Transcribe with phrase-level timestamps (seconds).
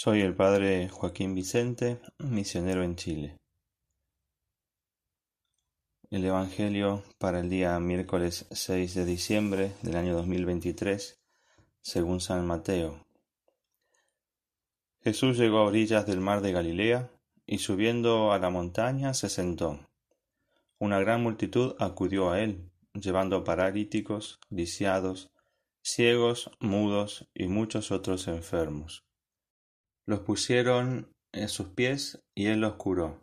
[0.00, 3.36] Soy el padre Joaquín Vicente, misionero en Chile.
[6.08, 11.18] El Evangelio para el día miércoles 6 de diciembre del año 2023,
[11.80, 13.04] según San Mateo.
[15.00, 17.10] Jesús llegó a orillas del mar de Galilea
[17.44, 19.80] y subiendo a la montaña se sentó.
[20.78, 25.32] Una gran multitud acudió a él, llevando paralíticos, lisiados,
[25.82, 29.07] ciegos, mudos y muchos otros enfermos
[30.08, 33.20] los pusieron en sus pies y él los curó.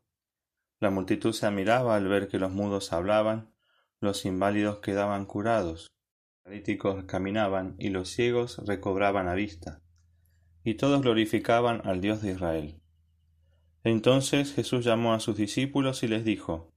[0.80, 3.52] La multitud se admiraba al ver que los mudos hablaban,
[3.99, 9.81] los inválidos quedaban curados, los paralíticos caminaban y los ciegos recobraban a vista.
[10.63, 12.79] Y todos glorificaban al Dios de Israel.
[13.84, 16.71] Entonces Jesús llamó a sus discípulos y les dijo,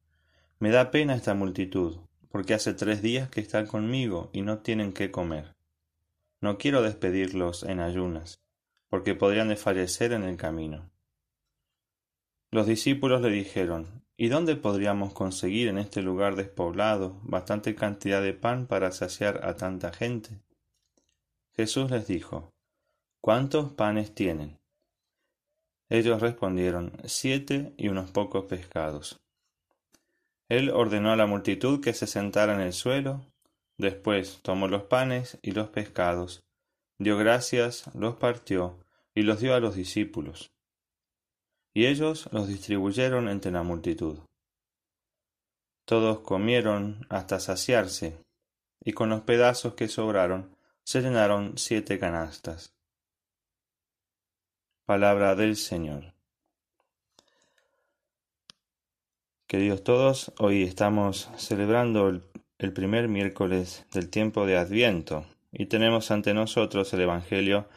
[0.58, 1.98] Me da pena esta multitud,
[2.30, 5.54] porque hace tres días que están conmigo y no tienen qué comer.
[6.40, 8.40] No quiero despedirlos en ayunas
[8.88, 10.90] porque podrían desfallecer en el camino.
[12.50, 18.34] Los discípulos le dijeron, ¿Y dónde podríamos conseguir en este lugar despoblado bastante cantidad de
[18.34, 20.40] pan para saciar a tanta gente?
[21.54, 22.52] Jesús les dijo,
[23.20, 24.58] ¿Cuántos panes tienen?
[25.88, 29.20] Ellos respondieron, siete y unos pocos pescados.
[30.48, 33.24] Él ordenó a la multitud que se sentara en el suelo,
[33.76, 36.42] después tomó los panes y los pescados,
[36.98, 38.78] dio gracias, los partió
[39.14, 40.52] y los dio a los discípulos.
[41.72, 44.18] Y ellos los distribuyeron entre la multitud.
[45.84, 48.18] Todos comieron hasta saciarse,
[48.84, 52.74] y con los pedazos que sobraron se llenaron siete canastas.
[54.84, 56.14] Palabra del Señor.
[59.46, 62.22] Queridos todos, hoy estamos celebrando el,
[62.58, 67.68] el primer miércoles del tiempo de Adviento, y tenemos ante nosotros el Evangelio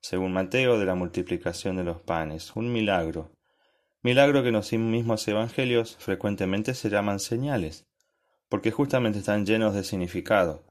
[0.00, 3.30] según Mateo de la multiplicación de los panes, un milagro.
[4.02, 7.84] Milagro que en los mismos evangelios frecuentemente se llaman señales,
[8.48, 10.64] porque justamente están llenos de significado.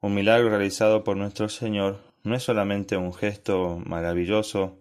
[0.00, 4.78] Un milagro realizado por nuestro Señor no es solamente un gesto maravilloso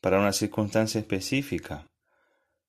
[0.00, 1.86] para una circunstancia específica,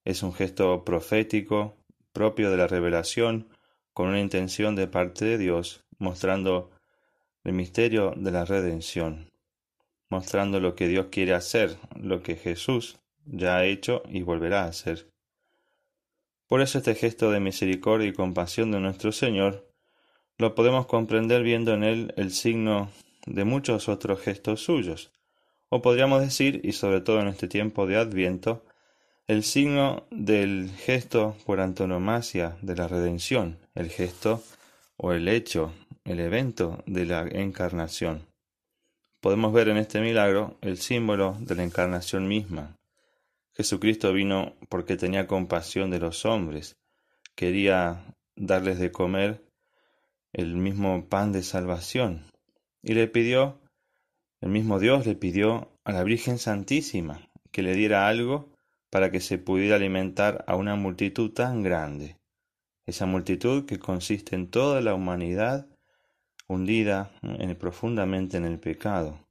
[0.03, 1.77] es un gesto profético
[2.11, 3.47] propio de la revelación
[3.93, 6.71] con una intención de parte de Dios mostrando
[7.49, 9.31] el misterio de la redención,
[10.07, 14.67] mostrando lo que Dios quiere hacer, lo que Jesús ya ha hecho y volverá a
[14.67, 15.09] hacer.
[16.47, 19.67] Por eso este gesto de misericordia y compasión de nuestro Señor
[20.37, 22.91] lo podemos comprender viendo en él el signo
[23.25, 25.11] de muchos otros gestos suyos,
[25.69, 28.63] o podríamos decir, y sobre todo en este tiempo de Adviento,
[29.25, 34.43] el signo del gesto por antonomasia de la redención, el gesto
[34.97, 35.73] o el hecho
[36.09, 38.25] el evento de la encarnación.
[39.21, 42.75] Podemos ver en este milagro el símbolo de la encarnación misma.
[43.53, 46.77] Jesucristo vino porque tenía compasión de los hombres,
[47.35, 48.03] quería
[48.35, 49.45] darles de comer
[50.33, 52.23] el mismo pan de salvación,
[52.81, 53.59] y le pidió,
[54.41, 57.21] el mismo Dios le pidió a la Virgen Santísima
[57.51, 58.49] que le diera algo
[58.89, 62.17] para que se pudiera alimentar a una multitud tan grande,
[62.87, 65.67] esa multitud que consiste en toda la humanidad
[66.49, 67.11] hundida
[67.59, 69.25] profundamente en el pecado.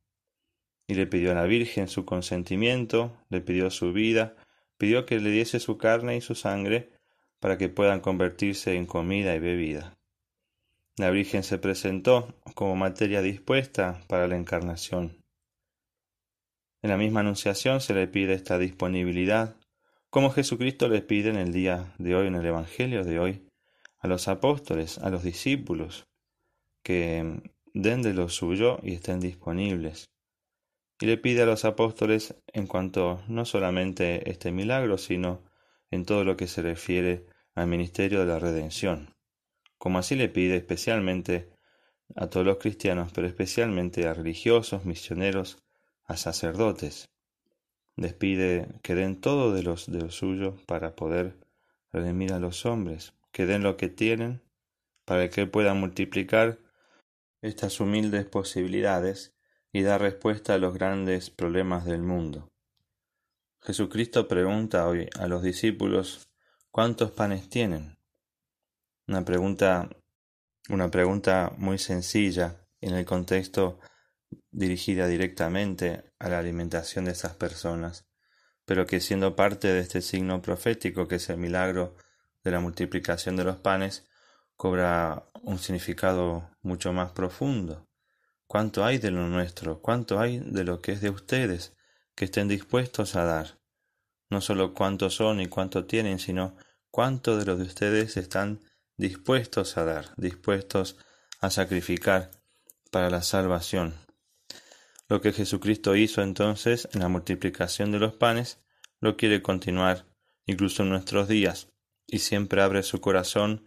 [0.86, 4.36] Y le pidió a la Virgen su consentimiento, le pidió su vida,
[4.78, 6.92] pidió que le diese su carne y su sangre
[7.40, 9.98] para que puedan convertirse en comida y bebida.
[10.96, 15.22] La Virgen se presentó como materia dispuesta para la encarnación.
[16.82, 19.56] En la misma anunciación se le pide esta disponibilidad,
[20.10, 23.48] como Jesucristo le pide en el día de hoy, en el Evangelio de hoy,
[23.98, 26.06] a los apóstoles, a los discípulos,
[26.88, 27.42] que
[27.74, 30.08] den de lo suyo y estén disponibles.
[30.98, 35.44] Y le pide a los apóstoles en cuanto no solamente este milagro, sino
[35.90, 39.14] en todo lo que se refiere al ministerio de la redención,
[39.76, 41.50] como así le pide especialmente
[42.16, 45.62] a todos los cristianos, pero especialmente a religiosos, misioneros,
[46.04, 47.10] a sacerdotes.
[47.96, 51.36] Les pide que den todo de, los, de lo suyo para poder
[51.92, 54.40] redimir a los hombres, que den lo que tienen
[55.04, 56.58] para que puedan multiplicar
[57.40, 59.34] estas humildes posibilidades
[59.72, 62.50] y dar respuesta a los grandes problemas del mundo.
[63.60, 66.30] Jesucristo pregunta hoy a los discípulos
[66.70, 67.98] ¿cuántos panes tienen?
[69.06, 69.88] Una pregunta
[70.68, 73.80] una pregunta muy sencilla en el contexto
[74.50, 78.06] dirigida directamente a la alimentación de esas personas,
[78.64, 81.96] pero que siendo parte de este signo profético que es el milagro
[82.44, 84.07] de la multiplicación de los panes,
[84.58, 87.88] cobra un significado mucho más profundo.
[88.46, 89.80] ¿Cuánto hay de lo nuestro?
[89.80, 91.72] ¿Cuánto hay de lo que es de ustedes
[92.18, 93.60] que estén dispuestos a dar.
[94.28, 96.56] No solo cuántos son y cuánto tienen, sino
[96.90, 98.60] cuánto de los de ustedes están
[98.96, 100.96] dispuestos a dar, dispuestos
[101.40, 102.32] a sacrificar
[102.90, 103.94] para la salvación.
[105.08, 108.58] Lo que Jesucristo hizo entonces en la multiplicación de los panes,
[108.98, 110.06] lo quiere continuar
[110.44, 111.68] incluso en nuestros días,
[112.04, 113.64] y siempre abre su corazón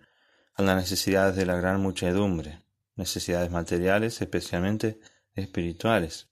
[0.65, 2.61] las necesidades de la gran muchedumbre,
[2.95, 4.99] necesidades materiales, especialmente
[5.33, 6.29] espirituales.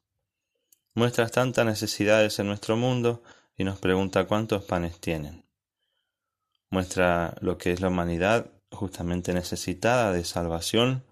[0.93, 3.23] Muestras tantas necesidades en nuestro mundo
[3.55, 5.45] y nos pregunta cuántos panes tienen.
[6.69, 11.03] Muestra lo que es la humanidad justamente necesitada de salvación,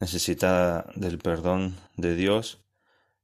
[0.00, 2.60] necesitada del perdón de Dios,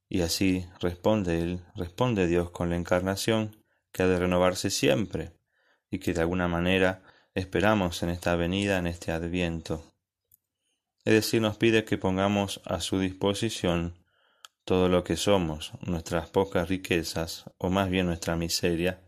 [0.08, 3.56] y así responde Él, responde Dios con la encarnación
[3.92, 5.32] que ha de renovarse siempre
[5.90, 7.02] y que de alguna manera
[7.34, 9.82] esperamos en esta venida, en este adviento.
[11.04, 13.94] Es decir, nos pide que pongamos a su disposición
[14.64, 19.00] todo lo que somos, nuestras pocas riquezas, o más bien nuestra miseria,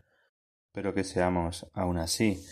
[0.73, 2.43] pero que seamos aún así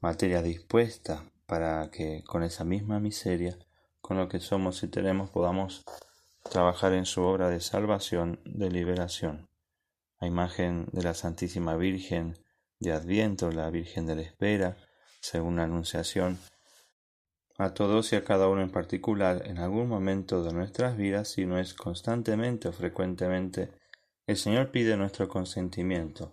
[0.00, 3.58] materia dispuesta para que con esa misma miseria,
[4.00, 5.84] con lo que somos y tenemos, podamos
[6.50, 9.48] trabajar en su obra de salvación, de liberación.
[10.18, 12.38] A imagen de la Santísima Virgen
[12.78, 14.76] de Adviento, la Virgen de la Espera,
[15.20, 16.38] según la Anunciación,
[17.58, 21.44] a todos y a cada uno en particular en algún momento de nuestras vidas, si
[21.44, 23.70] no es constantemente o frecuentemente,
[24.26, 26.32] el Señor pide nuestro consentimiento,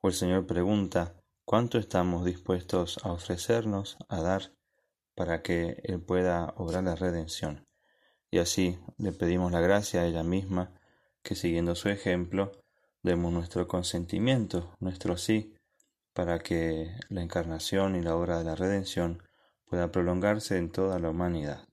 [0.00, 1.14] o el Señor pregunta
[1.44, 4.52] cuánto estamos dispuestos a ofrecernos, a dar,
[5.16, 7.66] para que Él pueda obrar la redención.
[8.30, 10.72] Y así le pedimos la gracia a ella misma,
[11.22, 12.52] que siguiendo su ejemplo,
[13.02, 15.54] demos nuestro consentimiento, nuestro sí,
[16.12, 19.22] para que la encarnación y la obra de la redención
[19.66, 21.68] pueda prolongarse en toda la humanidad.